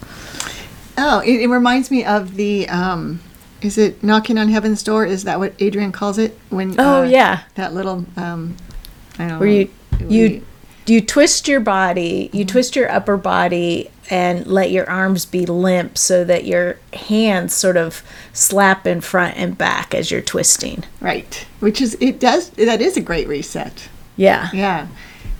Oh, 1.02 1.20
it, 1.20 1.40
it 1.42 1.46
reminds 1.48 1.90
me 1.90 2.04
of 2.04 2.34
the. 2.34 2.68
Um, 2.68 3.20
is 3.62 3.78
it 3.78 4.02
knocking 4.02 4.36
on 4.36 4.48
heaven's 4.48 4.82
door? 4.82 5.06
Is 5.06 5.24
that 5.24 5.38
what 5.38 5.54
Adrian 5.58 5.92
calls 5.92 6.18
it? 6.18 6.38
When 6.50 6.78
Oh, 6.78 7.00
uh, 7.00 7.04
yeah. 7.04 7.42
that 7.54 7.72
little. 7.72 8.04
Um, 8.18 8.56
I 9.18 9.28
don't 9.28 9.40
where 9.40 9.48
know. 9.48 9.54
you 9.54 9.70
you 10.08 10.46
you 10.86 11.00
twist 11.00 11.46
your 11.48 11.60
body 11.60 12.28
you 12.32 12.44
twist 12.44 12.74
your 12.76 12.90
upper 12.90 13.16
body 13.16 13.90
and 14.10 14.46
let 14.46 14.70
your 14.70 14.88
arms 14.90 15.24
be 15.24 15.46
limp 15.46 15.96
so 15.96 16.24
that 16.24 16.44
your 16.44 16.76
hands 16.92 17.54
sort 17.54 17.76
of 17.78 18.02
slap 18.34 18.86
in 18.86 19.00
front 19.00 19.36
and 19.38 19.56
back 19.56 19.94
as 19.94 20.10
you're 20.10 20.20
twisting 20.20 20.84
right, 21.00 21.46
which 21.60 21.80
is 21.80 21.96
it 22.00 22.20
does 22.20 22.50
that 22.50 22.82
is 22.82 22.96
a 22.98 23.00
great 23.00 23.26
reset. 23.28 23.88
Yeah 24.16 24.48
Yeah, 24.52 24.88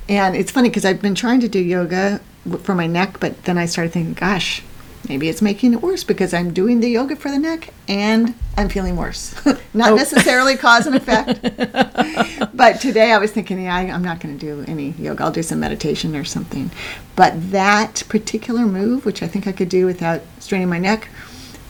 and 0.08 0.34
it's 0.36 0.50
funny 0.50 0.68
because 0.68 0.84
I've 0.84 1.00
been 1.00 1.14
trying 1.14 1.40
to 1.40 1.48
do 1.48 1.60
yoga 1.60 2.20
for 2.62 2.74
my 2.74 2.86
neck, 2.86 3.20
but 3.20 3.44
then 3.44 3.58
I 3.58 3.66
started 3.66 3.92
thinking, 3.92 4.14
gosh, 4.14 4.62
maybe 5.08 5.28
it's 5.28 5.40
making 5.40 5.72
it 5.72 5.82
worse 5.82 6.04
because 6.04 6.34
I'm 6.34 6.52
doing 6.52 6.80
the 6.80 6.88
yoga 6.88 7.16
for 7.16 7.30
the 7.30 7.38
neck 7.38 7.72
and 7.88 8.34
I'm 8.56 8.68
feeling 8.68 8.96
worse. 8.96 9.34
not 9.74 9.94
necessarily 9.94 10.56
cause 10.56 10.86
and 10.86 10.96
effect. 10.96 11.42
but 12.56 12.80
today 12.80 13.12
I 13.12 13.18
was 13.18 13.30
thinking, 13.30 13.62
yeah, 13.62 13.74
I, 13.74 13.82
I'm 13.82 14.04
not 14.04 14.20
going 14.20 14.38
to 14.38 14.40
do 14.40 14.64
any 14.70 14.90
yoga. 14.92 15.24
I'll 15.24 15.32
do 15.32 15.42
some 15.42 15.60
meditation 15.60 16.16
or 16.16 16.24
something. 16.24 16.70
But 17.16 17.52
that 17.52 18.02
particular 18.08 18.66
move, 18.66 19.04
which 19.04 19.22
I 19.22 19.28
think 19.28 19.46
I 19.46 19.52
could 19.52 19.68
do 19.68 19.86
without 19.86 20.22
straining 20.38 20.68
my 20.68 20.78
neck, 20.78 21.08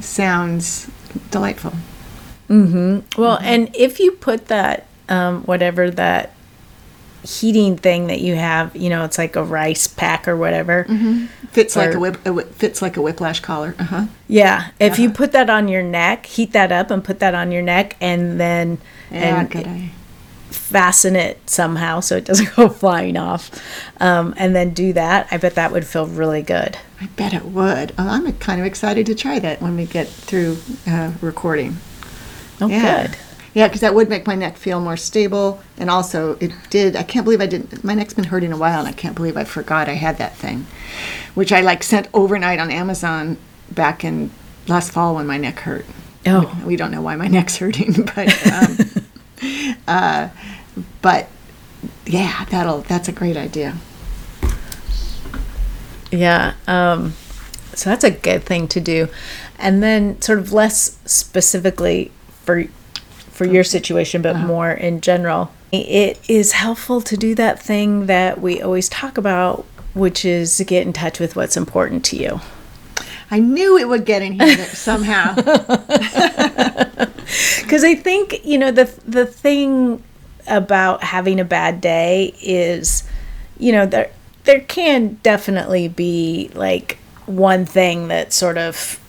sounds 0.01 0.91
delightful. 1.31 1.73
Mm-hmm. 2.49 3.21
Well 3.21 3.39
and 3.43 3.75
if 3.77 4.01
you 4.01 4.13
put 4.13 4.47
that 4.47 4.87
um, 5.09 5.43
whatever 5.43 5.91
that 5.91 6.35
heating 7.23 7.77
thing 7.77 8.07
that 8.07 8.21
you 8.21 8.35
have 8.35 8.75
you 8.75 8.89
know 8.89 9.05
it's 9.05 9.19
like 9.19 9.37
a 9.37 9.45
rice 9.45 9.87
pack 9.87 10.27
or 10.27 10.37
whatever 10.37 10.87
Fits 11.51 11.75
like 11.75 11.95
a 11.95 11.99
whip. 11.99 12.25
A 12.27 12.33
whip 12.33 12.55
fits 12.55 12.81
like 12.81 12.97
a 12.97 13.03
whiplash 13.03 13.41
collar. 13.41 13.75
Uh 13.79 13.85
huh. 13.85 14.07
yeah 14.29 14.71
if 14.79 14.99
you 14.99 15.11
put 15.11 15.33
that 15.33 15.51
on 15.51 15.69
your 15.69 15.83
neck 15.83 16.27
heat 16.27 16.53
that 16.53 16.71
up 16.73 16.91
and 16.91 17.03
put 17.05 17.19
that 17.21 17.35
on 17.35 17.51
your 17.53 17.63
neck 17.63 17.97
and 18.01 18.39
then 18.41 18.79
Yeah, 19.11 19.41
and 19.41 19.51
good 19.51 19.91
fasten 20.51 21.15
it 21.17 21.39
somehow 21.49 22.01
so 22.01 22.17
it 22.17 22.25
doesn't 22.25 22.53
go 22.57 22.69
flying 22.69 23.17
off 23.17 23.51
um, 24.01 24.35
and 24.37 24.55
then 24.55 24.71
do 24.73 24.93
that 24.93 25.27
i 25.31 25.37
bet 25.37 25.55
that 25.57 25.71
would 25.73 25.87
feel 25.87 26.07
really 26.07 26.43
good 26.43 26.77
I 27.03 27.07
bet 27.17 27.33
it 27.33 27.47
would. 27.47 27.93
Oh, 27.97 28.07
I'm 28.07 28.31
kind 28.35 28.61
of 28.61 28.67
excited 28.67 29.07
to 29.07 29.15
try 29.15 29.39
that 29.39 29.63
when 29.63 29.75
we 29.75 29.87
get 29.87 30.07
through 30.07 30.59
uh, 30.87 31.13
recording. 31.23 31.79
oh 32.61 32.67
Yeah. 32.69 33.07
good 33.07 33.17
Yeah, 33.53 33.67
because 33.67 33.81
that 33.81 33.95
would 33.95 34.09
make 34.09 34.27
my 34.27 34.37
neck 34.37 34.57
feel 34.57 34.81
more 34.81 34.97
stable. 34.97 35.61
And 35.77 35.91
also, 35.91 36.37
it 36.41 36.53
did. 36.71 36.95
I 36.95 37.03
can't 37.03 37.25
believe 37.25 37.41
I 37.41 37.47
didn't. 37.47 37.83
My 37.83 37.95
neck's 37.95 38.15
been 38.15 38.25
hurting 38.25 38.53
a 38.53 38.57
while, 38.57 38.79
and 38.81 38.89
I 38.89 38.93
can't 38.93 39.17
believe 39.17 39.37
I 39.37 39.45
forgot 39.45 39.89
I 39.89 39.95
had 39.95 40.19
that 40.19 40.37
thing, 40.37 40.67
which 41.35 41.53
I 41.53 41.61
like 41.61 41.83
sent 41.83 42.09
overnight 42.15 42.61
on 42.61 42.71
Amazon 42.71 43.39
back 43.71 44.05
in 44.05 44.31
last 44.69 44.93
fall 44.93 45.17
when 45.17 45.27
my 45.27 45.37
neck 45.37 45.61
hurt. 45.61 45.85
oh 46.27 46.61
We 46.65 46.77
don't 46.77 46.91
know 46.93 47.03
why 47.03 47.17
my 47.17 47.27
neck's 47.37 47.57
hurting, 47.57 48.09
but 48.15 48.47
um, 48.53 48.79
uh, 49.89 50.29
but 51.03 51.29
yeah, 52.07 52.45
that'll 52.47 52.83
that's 52.83 53.09
a 53.09 53.13
great 53.13 53.37
idea. 53.37 53.77
yeah 56.13 56.55
um, 56.67 57.15
so 57.75 57.89
that's 57.91 58.03
a 58.05 58.11
good 58.11 58.43
thing 58.43 58.67
to 58.67 58.81
do 58.81 59.09
and 59.59 59.81
then 59.83 60.21
sort 60.21 60.39
of 60.41 60.53
less 60.53 60.99
specifically 61.05 62.11
for 62.45 62.65
for 63.41 63.47
your 63.47 63.65
situation 63.65 64.21
but 64.21 64.37
uh-huh. 64.37 64.47
more 64.47 64.71
in 64.71 65.01
general. 65.01 65.51
It 65.73 66.21
is 66.29 66.53
helpful 66.53 67.01
to 67.01 67.17
do 67.17 67.35
that 67.37 67.59
thing 67.59 68.05
that 68.05 68.39
we 68.39 68.61
always 68.61 68.87
talk 68.91 69.17
about 69.17 69.65
which 69.95 70.27
is 70.27 70.59
to 70.59 70.65
get 70.65 70.87
in 70.87 70.93
touch 70.93 71.19
with 71.19 71.37
what's 71.37 71.57
important 71.57 72.05
to 72.05 72.17
you. 72.19 72.43
I 73.31 73.39
knew 73.39 73.79
it 73.79 73.89
would 73.89 74.05
get 74.05 74.21
in 74.21 74.39
here 74.39 74.59
somehow. 74.67 75.35
because 77.63 77.83
I 77.83 77.95
think 77.95 78.45
you 78.45 78.59
know 78.59 78.71
the 78.73 78.85
the 79.07 79.25
thing 79.25 80.03
about 80.47 81.03
having 81.03 81.41
a 81.41 81.45
bad 81.47 81.81
day 81.81 82.35
is, 82.43 83.05
you 83.59 83.73
know, 83.73 83.87
there 83.87 84.11
there 84.45 84.61
can 84.61 85.19
definitely 85.23 85.89
be 85.89 86.51
like 86.53 86.99
one 87.25 87.65
thing 87.65 88.09
that 88.09 88.35
sort 88.35 88.59
of 88.59 89.00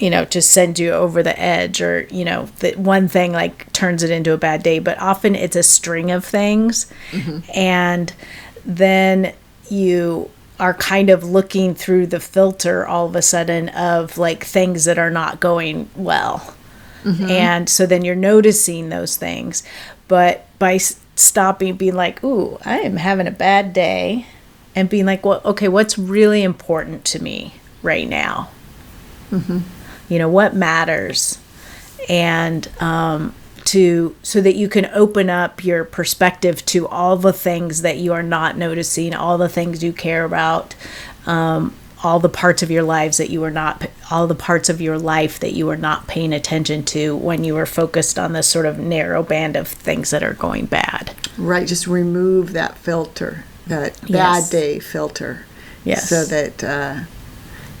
you 0.00 0.10
know 0.10 0.24
to 0.24 0.42
send 0.42 0.78
you 0.78 0.90
over 0.90 1.22
the 1.22 1.38
edge 1.38 1.80
or 1.80 2.06
you 2.10 2.24
know 2.24 2.46
that 2.58 2.76
one 2.78 3.06
thing 3.06 3.32
like 3.32 3.72
turns 3.72 4.02
it 4.02 4.10
into 4.10 4.32
a 4.32 4.38
bad 4.38 4.62
day 4.62 4.78
but 4.78 4.98
often 4.98 5.34
it's 5.34 5.56
a 5.56 5.62
string 5.62 6.10
of 6.10 6.24
things. 6.24 6.90
Mm-hmm. 7.12 7.40
And 7.54 8.12
then 8.64 9.34
you 9.68 10.30
are 10.58 10.74
kind 10.74 11.08
of 11.08 11.24
looking 11.24 11.74
through 11.74 12.06
the 12.06 12.20
filter 12.20 12.86
all 12.86 13.06
of 13.06 13.16
a 13.16 13.22
sudden 13.22 13.68
of 13.70 14.18
like 14.18 14.44
things 14.44 14.84
that 14.84 14.98
are 14.98 15.10
not 15.10 15.40
going 15.40 15.88
well. 15.94 16.54
Mm-hmm. 17.04 17.30
And 17.30 17.68
so 17.68 17.86
then 17.86 18.04
you're 18.04 18.14
noticing 18.14 18.88
those 18.90 19.16
things. 19.16 19.62
But 20.06 20.46
by 20.58 20.74
s- 20.74 21.00
stopping 21.20 21.74
being 21.76 21.94
like 21.94 22.22
ooh 22.24 22.58
i 22.64 22.78
am 22.78 22.96
having 22.96 23.26
a 23.26 23.32
bad 23.32 23.72
day 23.72 24.26
and 24.74 24.88
being 24.88 25.06
like 25.06 25.24
well 25.24 25.40
okay 25.44 25.68
what's 25.68 25.98
really 25.98 26.42
important 26.42 27.04
to 27.04 27.22
me 27.22 27.54
right 27.82 28.08
now 28.08 28.48
mm-hmm. 29.30 29.58
You 30.10 30.18
know 30.18 30.28
what 30.28 30.54
matters 30.54 31.38
and 32.08 32.68
um, 32.82 33.34
to 33.64 34.14
so 34.22 34.40
that 34.40 34.56
you 34.56 34.68
can 34.68 34.86
open 34.86 35.30
up 35.30 35.64
your 35.64 35.84
perspective 35.84 36.64
to 36.66 36.86
all 36.88 37.16
the 37.16 37.32
things 37.32 37.80
that 37.82 37.96
you 37.98 38.12
are 38.12 38.22
not 38.22 38.56
noticing 38.58 39.14
all 39.14 39.38
the 39.38 39.48
things 39.48 39.82
you 39.82 39.92
care 39.92 40.24
about 40.24 40.74
um, 41.26 41.74
all 42.02 42.18
the 42.18 42.30
parts 42.30 42.62
of 42.62 42.70
your 42.70 42.82
lives 42.82 43.18
that 43.18 43.28
you 43.30 43.44
are 43.44 43.50
not 43.50 43.88
all 44.10 44.26
the 44.26 44.34
parts 44.34 44.68
of 44.68 44.80
your 44.80 44.98
life 44.98 45.38
that 45.38 45.52
you 45.52 45.68
are 45.68 45.76
not 45.76 46.06
paying 46.06 46.32
attention 46.32 46.82
to 46.82 47.14
when 47.16 47.44
you 47.44 47.56
are 47.56 47.66
focused 47.66 48.18
on 48.18 48.32
this 48.32 48.48
sort 48.48 48.66
of 48.66 48.78
narrow 48.78 49.22
band 49.22 49.54
of 49.56 49.68
things 49.68 50.10
that 50.10 50.22
are 50.22 50.34
going 50.34 50.66
bad 50.66 51.14
Right, 51.38 51.66
just 51.66 51.86
remove 51.86 52.52
that 52.52 52.76
filter, 52.76 53.44
that 53.66 53.98
bad 54.02 54.10
Yes. 54.10 54.50
day 54.50 54.78
filter. 54.78 55.46
Yes. 55.84 56.06
So 56.08 56.24
that 56.26 56.62
uh, 56.62 57.04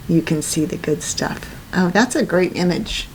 you 0.08 0.22
can 0.22 0.40
see 0.40 0.64
the 0.64 0.78
good 0.78 1.02
stuff. 1.02 1.59
Oh, 1.72 1.90
that's 1.90 2.16
a 2.16 2.24
great 2.24 2.56
image. 2.56 3.08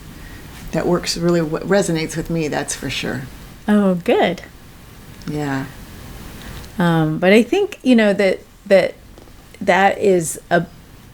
That 0.72 0.86
works 0.88 1.18
really, 1.18 1.42
resonates 1.42 2.18
with 2.18 2.30
me, 2.30 2.48
that's 2.48 2.76
for 2.76 2.90
sure. 2.90 3.24
oh 3.68 3.96
good 3.96 4.44
Yeah. 5.28 5.66
Um, 6.78 7.20
but 7.20 7.32
I 7.32 7.42
think 7.44 7.80
you 7.84 7.96
know 7.96 8.14
that 8.14 8.40
that 8.66 8.96
that 9.62 9.98
is 9.98 10.40
a 10.50 10.66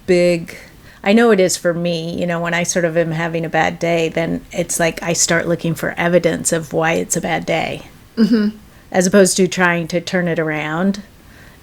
big. 0.05 0.57
I 1.03 1.13
know 1.13 1.31
it 1.31 1.39
is 1.39 1.57
for 1.57 1.73
me. 1.73 2.19
You 2.19 2.27
know, 2.27 2.39
when 2.39 2.53
I 2.53 2.63
sort 2.63 2.85
of 2.85 2.97
am 2.97 3.11
having 3.11 3.45
a 3.45 3.49
bad 3.49 3.79
day, 3.79 4.09
then 4.09 4.45
it's 4.51 4.79
like 4.79 5.01
I 5.01 5.13
start 5.13 5.47
looking 5.47 5.75
for 5.75 5.91
evidence 5.91 6.51
of 6.51 6.73
why 6.73 6.93
it's 6.93 7.15
a 7.15 7.21
bad 7.21 7.45
day, 7.45 7.87
mm-hmm. 8.15 8.57
as 8.91 9.07
opposed 9.07 9.37
to 9.37 9.47
trying 9.47 9.87
to 9.89 10.01
turn 10.01 10.27
it 10.27 10.39
around. 10.39 11.03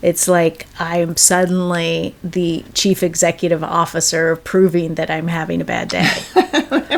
It's 0.01 0.29
like 0.29 0.67
I'm 0.79 1.17
suddenly 1.17 2.15
the 2.23 2.65
chief 2.73 3.03
executive 3.03 3.65
officer 3.65 4.37
proving 4.37 4.95
that 4.95 5.11
I'm 5.11 5.29
having 5.29 5.61
a 5.61 5.65
bad 5.65 5.89
day. 5.89 6.09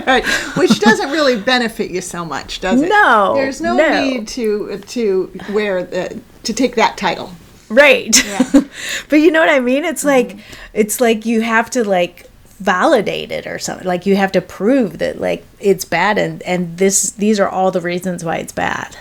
right, 0.07 0.25
which 0.57 0.80
doesn't 0.80 1.11
really 1.11 1.40
benefit 1.40 1.90
you 1.90 2.02
so 2.02 2.25
much, 2.25 2.61
does 2.61 2.83
it? 2.83 2.88
No, 2.88 3.35
there's 3.35 3.61
no, 3.61 3.76
no. 3.76 4.04
need 4.04 4.28
to 4.28 4.78
to 4.78 5.33
wear 5.50 5.83
the 5.83 6.21
to 6.42 6.52
take 6.52 6.75
that 6.75 6.99
title. 6.99 7.33
Right. 7.71 8.14
but 9.09 9.16
you 9.16 9.30
know 9.30 9.40
what 9.40 9.49
I 9.49 9.61
mean? 9.61 9.85
It's 9.85 10.04
mm-hmm. 10.04 10.37
like 10.37 10.45
it's 10.75 11.00
like 11.00 11.25
you 11.25 11.40
have 11.40 11.71
to 11.71 11.85
like 11.85 12.28
validate 12.59 13.33
it 13.33 13.47
or 13.47 13.59
something. 13.59 13.87
Like 13.87 14.04
you 14.04 14.16
have 14.16 14.33
to 14.33 14.42
prove 14.42 14.99
that 14.99 15.21
like 15.21 15.47
it's 15.59 15.87
bad 15.87 16.19
and 16.19 16.42
and 16.42 16.76
this 16.76 17.12
these 17.12 17.40
are 17.40 17.49
all 17.49 17.71
the 17.71 17.80
reasons 17.80 18.25
why 18.25 18.37
it's 18.37 18.52
bad. 18.52 18.97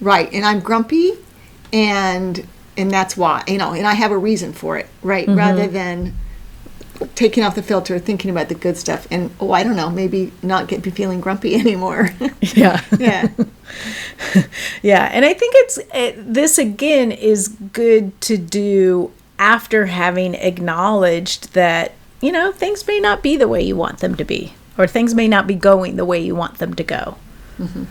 Right. 0.00 0.32
And 0.32 0.44
I'm 0.44 0.60
grumpy 0.60 1.12
and 1.72 2.46
and 2.76 2.90
that's 2.90 3.16
why, 3.16 3.44
you 3.46 3.58
know, 3.58 3.72
and 3.72 3.86
I 3.86 3.94
have 3.94 4.10
a 4.10 4.18
reason 4.18 4.52
for 4.52 4.76
it, 4.78 4.88
right? 5.02 5.26
Mm-hmm. 5.26 5.38
Rather 5.38 5.66
than 5.66 6.14
taking 7.14 7.44
off 7.44 7.54
the 7.54 7.62
filter, 7.62 7.98
thinking 7.98 8.30
about 8.30 8.48
the 8.48 8.54
good 8.54 8.76
stuff, 8.76 9.06
and 9.10 9.30
oh, 9.40 9.52
I 9.52 9.62
don't 9.62 9.76
know, 9.76 9.90
maybe 9.90 10.32
not 10.42 10.68
get 10.68 10.82
be 10.82 10.90
feeling 10.90 11.20
grumpy 11.20 11.54
anymore. 11.60 12.10
Yeah. 12.40 12.80
yeah. 12.98 13.28
Yeah, 14.82 15.08
and 15.12 15.24
I 15.24 15.32
think 15.32 15.54
it's 15.56 15.78
it, 15.94 16.34
this 16.34 16.58
again 16.58 17.10
is 17.10 17.48
good 17.48 18.20
to 18.22 18.36
do 18.36 19.10
after 19.38 19.86
having 19.86 20.34
acknowledged 20.34 21.54
that 21.54 21.92
you 22.20 22.30
know 22.30 22.52
things 22.52 22.86
may 22.86 23.00
not 23.00 23.22
be 23.22 23.36
the 23.36 23.48
way 23.48 23.62
you 23.62 23.76
want 23.76 24.00
them 24.00 24.14
to 24.16 24.24
be, 24.24 24.54
or 24.76 24.86
things 24.86 25.14
may 25.14 25.26
not 25.26 25.46
be 25.46 25.54
going 25.54 25.96
the 25.96 26.04
way 26.04 26.20
you 26.20 26.34
want 26.34 26.58
them 26.58 26.74
to 26.74 26.84
go. 26.84 27.16
Mm-hmm. 27.58 27.84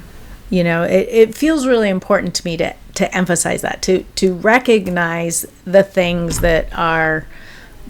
You 0.54 0.64
know, 0.64 0.84
it, 0.84 1.10
it 1.10 1.36
feels 1.36 1.66
really 1.66 1.90
important 1.90 2.36
to 2.36 2.46
me 2.46 2.58
to 2.58 2.76
to 2.94 3.18
emphasize 3.18 3.64
that 3.64 3.82
to 3.82 4.04
to 4.18 4.36
recognize 4.36 5.48
the 5.66 5.82
things 5.82 6.42
that 6.42 6.72
are 6.78 7.26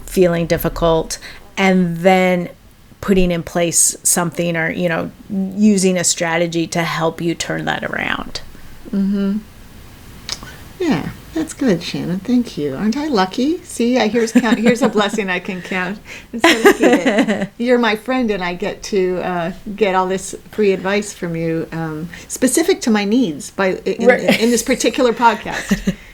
feeling 0.06 0.46
difficult, 0.46 1.18
and 1.58 1.98
then 1.98 2.48
putting 3.02 3.30
in 3.30 3.42
place 3.42 3.98
something 4.02 4.56
or 4.56 4.70
you 4.70 4.88
know 4.88 5.10
using 5.28 5.98
a 5.98 6.04
strategy 6.04 6.66
to 6.68 6.82
help 6.82 7.20
you 7.20 7.34
turn 7.34 7.66
that 7.66 7.84
around. 7.84 8.40
mm-hmm 8.90 9.40
Yeah. 10.78 11.10
That's 11.34 11.52
good, 11.52 11.82
Shannon. 11.82 12.20
Thank 12.20 12.56
you. 12.56 12.76
Aren't 12.76 12.96
I 12.96 13.08
lucky? 13.08 13.58
See, 13.64 13.98
I 13.98 14.06
here's 14.06 14.30
count. 14.32 14.58
Here's 14.58 14.82
a 14.82 14.88
blessing 14.88 15.28
I 15.30 15.40
can 15.40 15.62
count 15.62 15.98
instead 16.32 16.56
of 16.66 16.72
keep 16.78 16.82
it. 17.06 17.48
You're 17.58 17.78
my 17.78 17.96
friend, 17.96 18.30
and 18.30 18.42
I 18.42 18.54
get 18.54 18.84
to 18.84 19.18
uh, 19.18 19.52
get 19.74 19.96
all 19.96 20.06
this 20.06 20.36
free 20.52 20.72
advice 20.72 21.12
from 21.12 21.34
you, 21.34 21.68
um, 21.72 22.08
specific 22.28 22.80
to 22.82 22.90
my 22.90 23.04
needs, 23.04 23.50
by 23.50 23.72
in, 23.78 24.06
Right. 24.06 24.40
in 24.40 24.50
this 24.50 24.62
particular 24.62 25.12
podcast. 25.12 25.94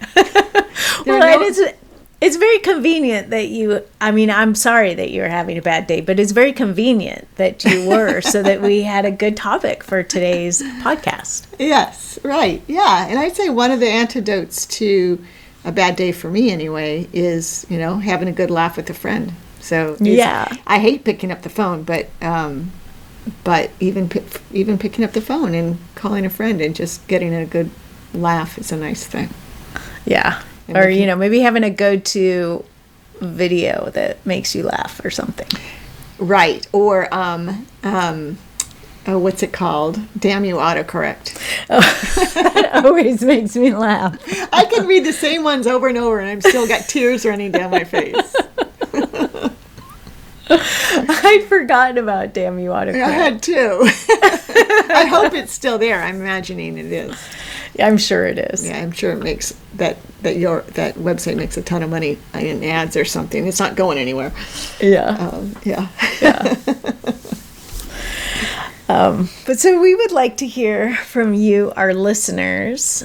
Well, 1.06 1.18
no- 1.18 1.72
it's 2.20 2.36
very 2.36 2.58
convenient 2.58 3.30
that 3.30 3.48
you. 3.48 3.82
I 4.00 4.10
mean, 4.10 4.30
I'm 4.30 4.54
sorry 4.54 4.94
that 4.94 5.10
you're 5.10 5.28
having 5.28 5.56
a 5.56 5.62
bad 5.62 5.86
day, 5.86 6.00
but 6.00 6.20
it's 6.20 6.32
very 6.32 6.52
convenient 6.52 7.26
that 7.36 7.64
you 7.64 7.88
were, 7.88 8.20
so 8.20 8.42
that 8.42 8.60
we 8.60 8.82
had 8.94 9.04
a 9.04 9.10
good 9.10 9.36
topic 9.36 9.82
for 9.82 10.02
today's 10.02 10.62
podcast. 10.82 11.46
Yes, 11.58 12.18
right. 12.22 12.62
Yeah. 12.66 13.06
And 13.08 13.18
I'd 13.18 13.36
say 13.36 13.48
one 13.48 13.70
of 13.70 13.80
the 13.80 13.88
antidotes 13.88 14.66
to 14.66 15.24
a 15.64 15.72
bad 15.72 15.96
day 15.96 16.12
for 16.12 16.30
me 16.30 16.50
anyway 16.50 17.08
is, 17.12 17.66
you 17.68 17.78
know, 17.78 17.96
having 17.98 18.28
a 18.28 18.32
good 18.32 18.50
laugh 18.50 18.76
with 18.76 18.88
a 18.90 18.94
friend. 18.94 19.32
So 19.60 19.96
Yeah. 20.00 20.54
I 20.66 20.78
hate 20.78 21.04
picking 21.04 21.30
up 21.30 21.42
the 21.42 21.50
phone, 21.50 21.82
but 21.82 22.08
um 22.22 22.72
but 23.44 23.70
even 23.80 24.10
even 24.52 24.78
picking 24.78 25.04
up 25.04 25.12
the 25.12 25.20
phone 25.20 25.54
and 25.54 25.78
calling 25.94 26.24
a 26.24 26.30
friend 26.30 26.60
and 26.60 26.74
just 26.74 27.06
getting 27.08 27.34
a 27.34 27.44
good 27.44 27.70
laugh 28.14 28.56
is 28.58 28.72
a 28.72 28.76
nice 28.76 29.06
thing. 29.06 29.28
Yeah, 30.06 30.42
And 30.70 30.78
or 30.78 30.88
you 30.88 31.06
know, 31.06 31.16
maybe 31.16 31.40
having 31.40 31.64
a 31.64 31.70
go-to 31.70 32.64
video 33.20 33.90
that 33.90 34.24
makes 34.24 34.54
you 34.54 34.62
laugh 34.62 35.00
or 35.04 35.10
something. 35.10 35.48
Right. 36.18 36.66
Or 36.72 37.12
um 37.12 37.66
um 37.82 38.38
oh, 39.06 39.18
what's 39.18 39.42
it 39.42 39.52
called? 39.52 39.98
Damn 40.18 40.44
you 40.44 40.56
autocorrect. 40.56 41.38
That 42.70 42.84
always 42.86 43.22
makes 43.22 43.56
me 43.56 43.74
laugh. 43.74 44.16
I 44.52 44.64
can 44.64 44.86
read 44.86 45.04
the 45.04 45.12
same 45.12 45.42
ones 45.42 45.66
over 45.66 45.88
and 45.88 45.98
over 45.98 46.20
and 46.20 46.28
I've 46.28 46.42
still 46.42 46.68
got 46.68 46.82
tears 46.88 47.26
running 47.26 47.50
down 47.50 47.70
my 47.70 47.84
face. 47.84 48.36
I'd 51.22 51.46
forgotten 51.48 51.98
about 51.98 52.34
damn 52.34 52.58
you 52.58 52.72
I 52.72 52.84
had 53.10 53.42
two. 53.42 53.78
I 53.82 55.06
hope 55.08 55.34
it's 55.34 55.52
still 55.52 55.78
there. 55.78 56.02
I'm 56.02 56.16
imagining 56.16 56.78
it 56.78 56.86
is. 56.86 57.16
I'm 57.78 57.96
sure 57.98 58.26
it 58.26 58.38
is. 58.38 58.66
Yeah, 58.66 58.82
I'm 58.82 58.92
sure 58.92 59.12
it 59.12 59.22
makes 59.22 59.54
that 59.74 59.98
that 60.22 60.36
your 60.36 60.62
that 60.62 60.96
website 60.96 61.36
makes 61.36 61.56
a 61.56 61.62
ton 61.62 61.82
of 61.82 61.90
money 61.90 62.18
in 62.34 62.64
ads 62.64 62.96
or 62.96 63.04
something. 63.04 63.46
It's 63.46 63.60
not 63.60 63.76
going 63.76 63.98
anywhere. 63.98 64.32
Yeah. 64.80 65.30
Um, 65.32 65.56
yeah. 65.64 65.88
But 69.50 69.58
so 69.58 69.80
we 69.80 69.96
would 69.96 70.12
like 70.12 70.36
to 70.36 70.46
hear 70.46 70.94
from 70.94 71.34
you, 71.34 71.72
our 71.74 71.92
listeners. 71.92 73.02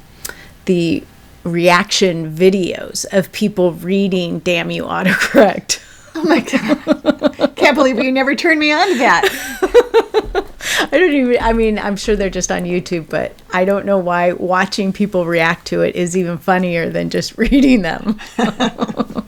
the 0.66 1.02
reaction 1.46 2.34
videos 2.34 3.06
of 3.12 3.32
people 3.32 3.72
reading 3.72 4.40
Damn 4.40 4.70
You 4.70 4.84
Autocorrect. 4.84 5.82
Oh 6.14 6.24
my 6.24 6.40
god! 6.40 7.56
Can't 7.56 7.76
believe 7.76 8.02
you 8.02 8.10
never 8.10 8.34
turned 8.34 8.58
me 8.58 8.72
on 8.72 8.88
to 8.88 8.94
that. 8.98 10.46
I 10.92 10.98
don't 10.98 11.12
even, 11.12 11.36
I 11.40 11.52
mean, 11.52 11.78
I'm 11.78 11.96
sure 11.96 12.16
they're 12.16 12.30
just 12.30 12.50
on 12.50 12.62
YouTube, 12.62 13.08
but 13.08 13.34
I 13.52 13.64
don't 13.64 13.86
know 13.86 13.98
why 13.98 14.32
watching 14.32 14.92
people 14.92 15.26
react 15.26 15.66
to 15.68 15.82
it 15.82 15.94
is 15.96 16.16
even 16.16 16.38
funnier 16.38 16.90
than 16.90 17.10
just 17.10 17.36
reading 17.38 17.82
them. 17.82 18.18